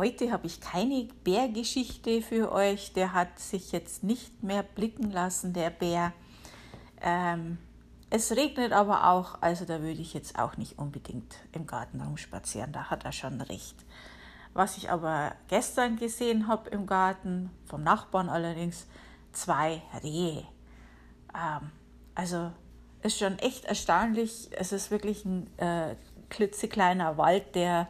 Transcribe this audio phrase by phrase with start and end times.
[0.00, 2.94] Heute habe ich keine Bärgeschichte für euch.
[2.94, 6.14] Der hat sich jetzt nicht mehr blicken lassen, der Bär.
[7.02, 7.58] Ähm,
[8.08, 12.72] es regnet aber auch, also da würde ich jetzt auch nicht unbedingt im Garten rumspazieren.
[12.72, 13.76] Da hat er schon recht.
[14.54, 18.86] Was ich aber gestern gesehen habe im Garten, vom Nachbarn allerdings,
[19.32, 20.46] zwei Rehe.
[21.34, 21.72] Ähm,
[22.14, 22.50] also
[23.02, 24.48] ist schon echt erstaunlich.
[24.52, 25.94] Es ist wirklich ein äh,
[26.30, 27.86] klitzekleiner Wald, der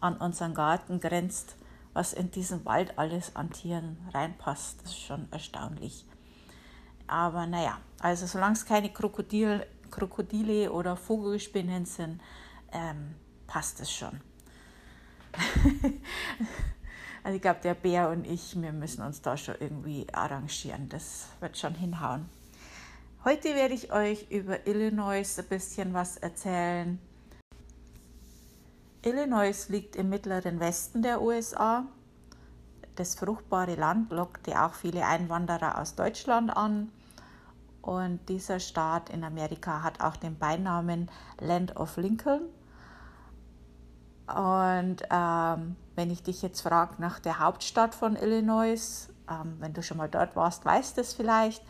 [0.00, 1.56] an unseren Garten grenzt,
[1.92, 4.80] was in diesen Wald alles an Tieren reinpasst.
[4.82, 6.04] Das ist schon erstaunlich.
[7.06, 12.20] Aber naja, also solange es keine Krokodil, Krokodile oder Vogelspinnen sind,
[12.72, 13.14] ähm,
[13.46, 14.20] passt es schon.
[17.24, 20.88] also ich glaube, der Bär und ich, wir müssen uns da schon irgendwie arrangieren.
[20.88, 22.28] Das wird schon hinhauen.
[23.24, 26.98] Heute werde ich euch über Illinois ein bisschen was erzählen.
[29.02, 31.84] Illinois liegt im mittleren Westen der USA.
[32.96, 36.90] Das fruchtbare Land lockte auch viele Einwanderer aus Deutschland an.
[37.82, 41.10] Und dieser Staat in Amerika hat auch den Beinamen
[41.40, 42.42] Land of Lincoln.
[44.26, 49.82] Und ähm, wenn ich dich jetzt frage nach der Hauptstadt von Illinois, ähm, wenn du
[49.82, 51.64] schon mal dort warst, weißt du es vielleicht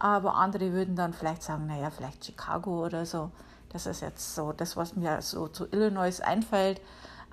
[0.00, 3.30] aber andere würden dann vielleicht sagen, naja, vielleicht Chicago oder so.
[3.70, 6.80] Das ist jetzt so das, was mir so zu Illinois einfällt.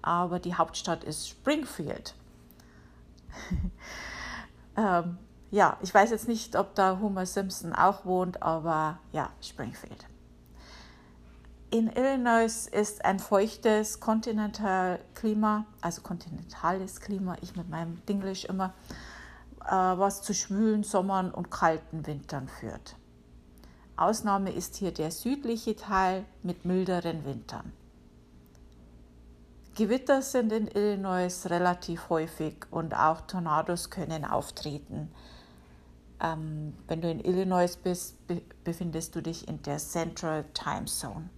[0.02, 2.13] Aber die Hauptstadt ist Springfield.
[4.77, 5.17] ähm,
[5.52, 10.05] ja, ich weiß jetzt nicht, ob da Homer Simpson auch wohnt, aber ja, Springfield.
[11.69, 18.73] In Illinois ist ein feuchtes Kontinentalklima, also kontinentales Klima, ich mit meinem Dinglish immer,
[19.66, 22.95] äh, was zu schwülen Sommern und kalten Wintern führt.
[23.98, 27.73] Ausnahme ist hier der südliche Teil mit milderen Wintern.
[29.76, 35.12] Gewitter sind in Illinois relativ häufig und auch Tornados können auftreten.
[36.20, 41.30] Ähm, wenn du in Illinois bist, be befindest du dich in der Central Time Zone.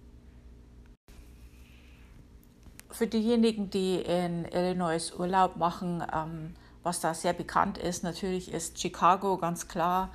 [2.90, 8.80] Für diejenigen, die in Illinois Urlaub machen, ähm, was da sehr bekannt ist, natürlich ist
[8.80, 10.10] Chicago ganz klar.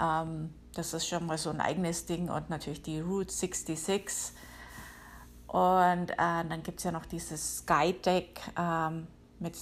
[0.00, 4.32] Ähm, das ist schon mal so ein eigenes Ding und natürlich die Route 66.
[5.46, 9.06] Und äh, dann gibt es ja noch dieses Skydeck ähm,
[9.38, 9.56] mit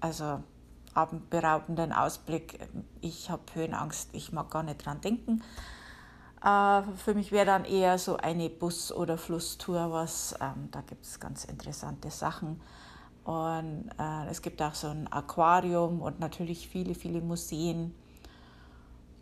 [0.00, 0.42] also
[0.94, 2.58] abendberaubenden Ausblick.
[3.00, 5.42] Ich habe Höhenangst, ich mag gar nicht dran denken.
[6.42, 10.34] Äh, für mich wäre dann eher so eine Bus- oder Flusstour was.
[10.40, 12.60] Ähm, da gibt es ganz interessante Sachen.
[13.24, 17.94] Und äh, es gibt auch so ein Aquarium und natürlich viele, viele Museen.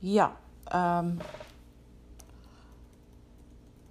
[0.01, 0.37] Ja,
[0.71, 1.21] ähm,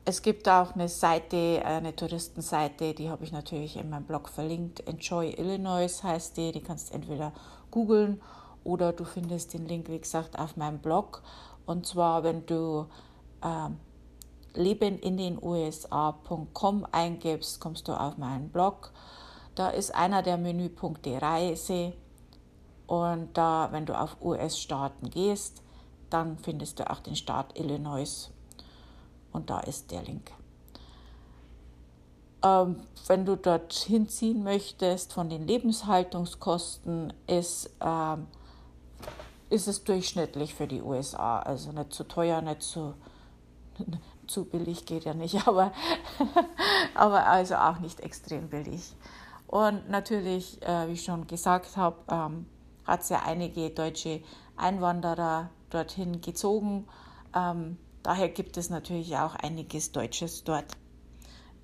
[0.06, 4.88] es gibt auch eine Seite, eine Touristenseite, die habe ich natürlich in meinem Blog verlinkt.
[4.88, 6.52] Enjoy Illinois heißt die.
[6.52, 7.34] Die kannst entweder
[7.70, 8.22] googeln
[8.64, 11.22] oder du findest den Link, wie gesagt, auf meinem Blog.
[11.66, 12.88] Und zwar, wenn du
[13.44, 13.78] ähm,
[14.54, 18.92] leben in den USA.com eingibst, kommst du auf meinen Blog
[19.56, 21.94] da ist einer der Menüpunkte Reise
[22.88, 25.62] und da, wenn du auf US-Staaten gehst,
[26.14, 28.30] dann findest du auch den Staat Illinois
[29.32, 30.32] und da ist der Link.
[32.44, 32.78] Ähm,
[33.08, 38.28] wenn du dort hinziehen möchtest, von den Lebenshaltungskosten ist, ähm,
[39.50, 41.40] ist es durchschnittlich für die USA.
[41.40, 42.96] Also nicht zu teuer, nicht zu,
[44.28, 45.72] zu billig geht ja nicht, aber,
[46.96, 48.96] aber also auch nicht extrem billig.
[49.46, 52.46] Und natürlich, äh, wie ich schon gesagt habe, ähm,
[52.86, 54.24] hat es ja einige deutsche
[54.56, 56.88] Einwanderer dorthin gezogen.
[57.36, 60.66] Ähm, daher gibt es natürlich auch einiges Deutsches dort.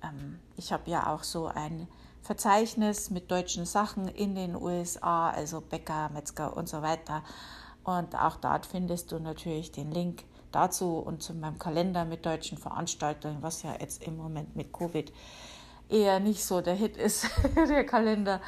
[0.02, 1.88] Ähm, ich habe ja auch so ein
[2.22, 7.22] Verzeichnis mit deutschen Sachen in den USA, also Bäcker, Metzger und so weiter.
[7.84, 12.58] Und auch dort findest du natürlich den Link dazu und zu meinem Kalender mit deutschen
[12.58, 15.12] Veranstaltungen, was ja jetzt im Moment mit Covid
[15.88, 18.40] eher nicht so der Hit ist, der Kalender.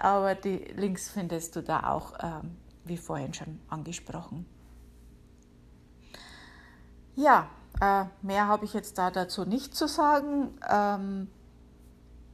[0.00, 4.46] Aber die Links findest du da auch, ähm, wie vorhin schon angesprochen.
[7.14, 7.48] Ja,
[7.80, 10.58] äh, mehr habe ich jetzt da dazu nicht zu sagen.
[10.68, 11.28] Ähm,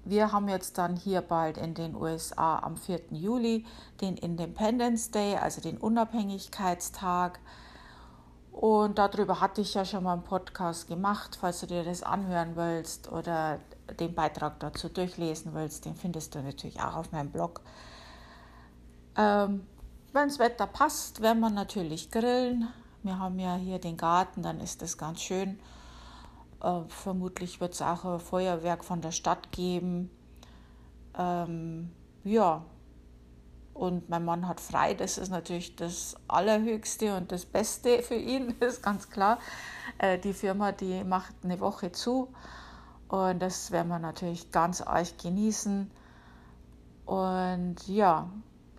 [0.05, 3.01] wir haben jetzt dann hier bald in den USA am 4.
[3.11, 3.67] Juli
[4.01, 7.41] den Independence Day, also den Unabhängigkeitstag.
[8.53, 12.57] Und darüber hatte ich ja schon mal einen Podcast gemacht, falls du dir das anhören
[12.57, 13.61] willst oder
[14.01, 17.61] den Beitrag dazu durchlesen willst, den findest du natürlich auch auf meinem Blog.
[19.17, 19.67] Ähm,
[20.13, 22.69] Wenn das Wetter passt, werden wir natürlich grillen.
[23.03, 25.59] Wir haben ja hier den Garten, dann ist das ganz schön.
[26.63, 30.11] Äh, vermutlich wird es auch ein Feuerwerk von der Stadt geben.
[31.17, 31.91] Ähm,
[32.25, 32.65] ja,
[33.75, 34.95] und mein Mann hat frei.
[34.95, 39.39] Das ist natürlich das Allerhöchste und das Beste für ihn, ist ganz klar.
[39.99, 42.29] Äh, die Firma, die macht eine Woche zu
[43.09, 45.91] und das werden wir natürlich ganz arg genießen.
[47.07, 48.29] Und ja,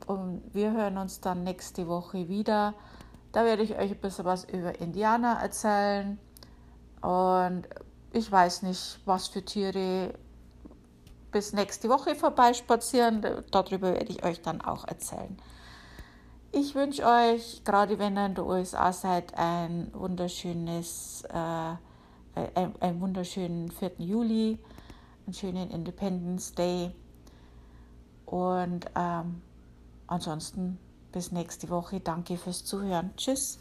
[0.05, 2.73] und wir hören uns dann nächste Woche wieder.
[3.31, 6.17] Da werde ich euch ein bisschen was über Indianer erzählen.
[7.01, 7.67] Und
[8.11, 10.13] ich weiß nicht, was für Tiere
[11.31, 13.25] bis nächste Woche vorbeispazieren.
[13.51, 15.37] Darüber werde ich euch dann auch erzählen.
[16.51, 21.75] Ich wünsche euch, gerade wenn ihr in den USA seid, ein wunderschönes, äh,
[22.55, 23.91] ein, einen wunderschönen 4.
[23.99, 24.57] Juli,
[25.27, 26.91] einen schönen Independence Day.
[28.25, 29.43] Und ähm,
[30.07, 30.79] ansonsten
[31.11, 31.99] bis nächste Woche.
[31.99, 33.11] Danke fürs Zuhören.
[33.17, 33.59] Tschüss.